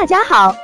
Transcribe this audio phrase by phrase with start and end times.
[0.00, 0.54] 大家好，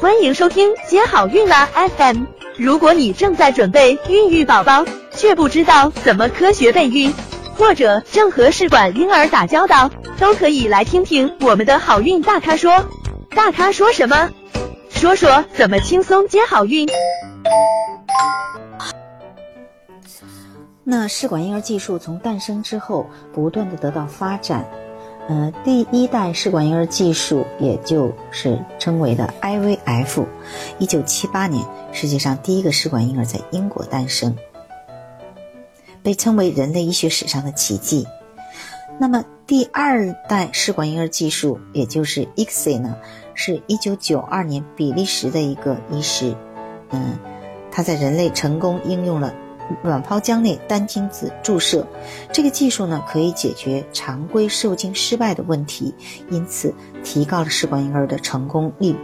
[0.00, 2.24] 欢迎收听接好运啦 FM。
[2.56, 7.14] 如果你正在准备孕育宝宝，却不知道怎么科学备孕，
[7.56, 12.84] 或者正和试管婴儿打交道，都可以来听听我们的好运大咖说。
[13.30, 14.28] 大咖说什么？
[14.90, 16.88] 说说怎么轻松接好运。
[20.82, 24.68] 那试管婴儿技术从诞生之后，不断的得到发展。
[25.30, 30.26] 呃，第一代试管婴儿技术，也就是称为的 IVF，
[30.80, 34.36] 一九七八年，世界上第一个试管婴儿在英国诞生，
[36.02, 38.08] 被称为人类医学史上的奇迹。
[38.98, 42.96] 那么第二代试管婴儿技术，也就是 ICSI 呢，
[43.34, 46.34] 是一九九二年比利时的一个医师，
[46.90, 47.16] 嗯，
[47.70, 49.32] 他在人类成功应用了。
[49.82, 51.86] 卵泡浆内单精子注射，
[52.32, 55.94] 这个技术呢可以解决常规受精失败的问题，
[56.30, 58.96] 因此提高了试管婴儿的成功率。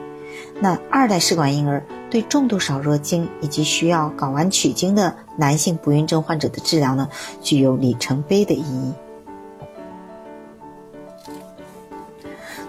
[0.61, 7.09] 那二代试管婴儿对重度少弱精以及需要睾丸取精的男性不孕症患者的治疗呢，
[7.41, 8.93] 具有里程碑的意义。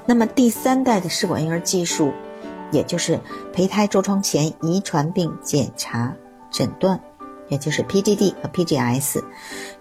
[0.05, 2.13] 那么第三代的试管婴儿技术，
[2.71, 3.19] 也就是
[3.53, 6.15] 胚胎着床前遗传病检查
[6.49, 7.01] 诊断。
[7.49, 9.23] 也就是 PGD 和 PGS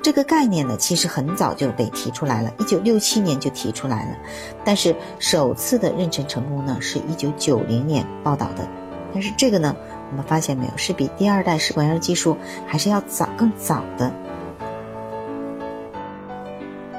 [0.02, 4.16] 这个概念呢，其实很早就被提出来了，一九六七年就提出来了，
[4.64, 8.66] 但是首次的妊娠成功呢，是一九九零年报道的。
[9.12, 9.74] 但是这个呢，
[10.10, 14.12] 我们发现没有，是比第二代试管婴儿技术还是要早更早的。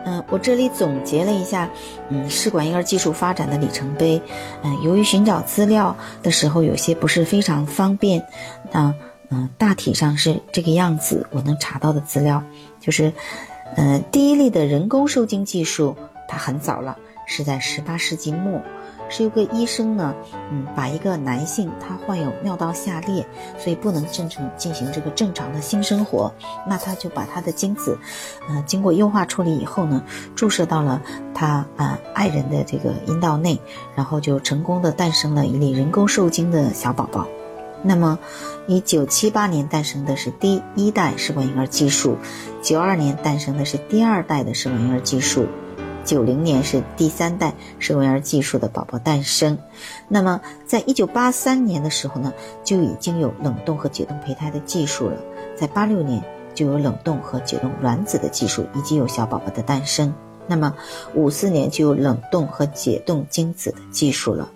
[0.05, 1.69] 嗯，我这里总结了一下，
[2.09, 4.21] 嗯，试管婴儿技术发展的里程碑。
[4.63, 8.25] 嗯，由于寻找资料的时候有些不是非常方便，
[8.71, 8.93] 那。
[9.29, 11.27] 嗯，大体上是这个样子。
[11.31, 12.43] 我能查到的资料
[12.79, 13.11] 就是，
[13.75, 15.95] 嗯，第一例的人工受精技术
[16.27, 18.61] 它很早了，是在十八世纪末，
[19.09, 20.15] 是有个医生呢，
[20.51, 23.25] 嗯，把一个男性他患有尿道下裂，
[23.57, 26.33] 所以不能正常进行这个正常的性生活，
[26.65, 27.97] 那他就把他的精子，
[28.47, 30.03] 呃，经过优化处理以后呢，
[30.35, 31.01] 注射到了
[31.33, 33.59] 他啊爱人的这个阴道内，
[33.95, 37.27] 然后就成功的诞生了一例人工受精的小宝宝。
[37.83, 38.19] 那么，
[38.67, 42.17] 一九七八年诞生的是第一代试管婴儿技术，
[42.61, 45.47] 九二年诞生的是第二代的试管婴儿技术，
[46.03, 49.57] 九零年是第三代试管婴儿技术的宝宝诞生。
[50.07, 52.33] 那么，在一九八三年的时候呢，
[52.63, 55.17] 就已经有冷冻和解冻胚胎的技术了；
[55.55, 56.21] 在八六年
[56.55, 60.13] 就有冷冻和解冻卵子的技术，以及有小宝宝的诞生。
[60.47, 60.73] 那么，
[61.13, 64.49] 五四年就有冷冻和解冻精子的技术了。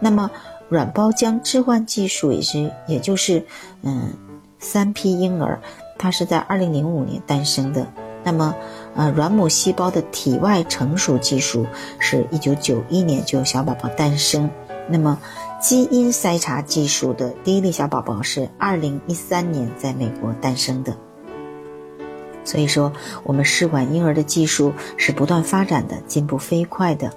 [0.00, 0.30] 那么，
[0.68, 3.44] 卵胞浆置换技术也是，也就是，
[3.82, 4.12] 嗯，
[4.58, 5.60] 三批婴儿，
[5.98, 7.86] 它是在二零零五年诞生的。
[8.22, 8.54] 那么，
[8.96, 11.66] 呃，卵母细胞的体外成熟技术
[11.98, 14.50] 是一九九一年就有小宝宝诞生。
[14.88, 15.18] 那么，
[15.60, 20.96] 基因筛查技术的第一例小宝宝是二零一三年在美国诞生的。
[22.44, 22.92] 所以说，
[23.24, 27.10] 我们试管婴儿的技术是不断发展的，进步飞快的。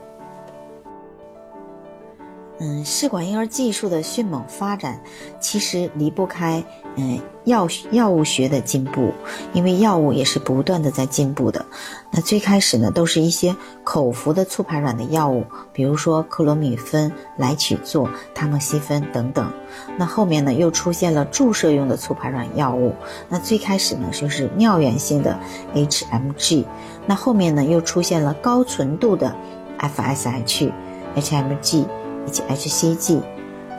[2.60, 5.00] 嗯，试管婴儿技术的迅猛发展，
[5.40, 6.64] 其实离不开
[6.96, 9.14] 嗯药药物学的进步，
[9.54, 11.68] 因为药物也是不断的在进步的。
[12.10, 19.52] 那最开始呢，都是一些口服的促排卵的药物，比如说克罗米芬、来曲唑、他莫西芬等等。
[19.96, 22.96] 那后面呢，又出现了注射用的促排卵药物。
[23.30, 25.38] 那最开始呢，就是尿源性的
[25.76, 26.66] HMG。
[27.06, 29.36] 那后面呢，又出现了高纯度的
[29.78, 30.72] FSH、
[31.16, 31.86] HMG。
[32.28, 33.22] 以及 HCG，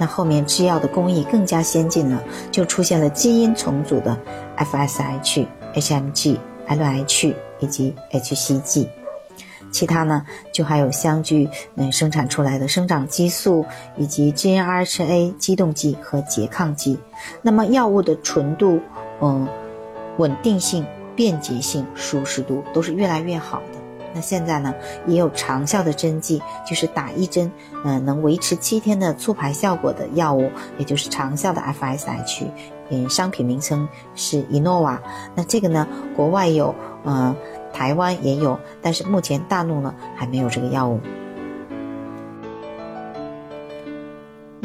[0.01, 2.21] 那后面制药的工艺更加先进了，
[2.51, 4.19] 就出现了基因重组的
[4.57, 8.89] FSH、HMG、LH 以及 HCG。
[9.71, 13.67] 其他呢，就还有相距嗯生产出来的生长激素
[13.99, 16.99] 以及 GnRHA 激动剂和拮抗剂。
[17.43, 18.81] 那么药物的纯度、
[19.21, 19.47] 嗯
[20.17, 20.85] 稳定性、
[21.15, 23.78] 便捷性、舒适度都是越来越好的。
[24.21, 24.75] 现在呢，
[25.07, 27.51] 也有长效的针剂，就是打一针，
[27.85, 32.47] 嗯，能维持七天的促排效果的药物，也就是长效的 FSH，
[32.91, 35.01] 嗯，商品名称是伊诺瓦。
[35.35, 36.75] 那这个呢，国外有，
[37.05, 37.35] 嗯，
[37.73, 41.01] 台湾也有，但是目前大陆呢还没有这个药物。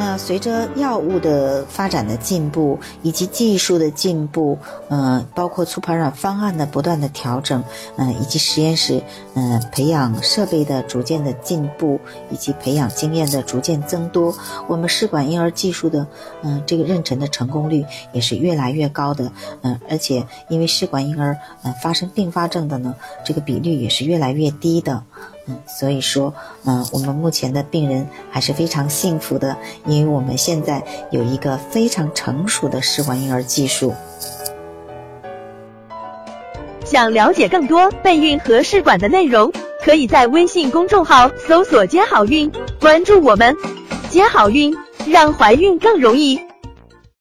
[0.06, 4.60] 那随着药物的发展的进步，以及技术的进步，
[4.90, 7.64] 嗯，包括促排卵方案的不断的调整，
[7.96, 9.02] 嗯，以及实验室
[9.34, 11.98] 嗯培养设备的逐渐的进步，
[12.30, 14.36] 以及培养经验的逐渐增多，
[14.68, 16.06] 我们试管婴儿技术的
[16.42, 25.02] 嗯这个妊娠的成功率也是越来越高的，嗯，而且因为试管婴儿嗯发生并发症的呢，这个比率也是越来越低的，
[25.46, 26.34] 嗯，所以说，
[26.66, 30.82] 嗯，我们目前的病人还是非常幸福的，因为我们现在
[31.12, 33.94] 有一个非常成熟的试管婴儿技术。
[36.86, 39.52] 想了解更多备孕和试管的内容，
[39.84, 42.50] 可以在微信公众号搜索“接好运”，
[42.80, 43.56] 关注我们，
[44.10, 44.74] 接好运，
[45.08, 46.40] 让怀孕更容易。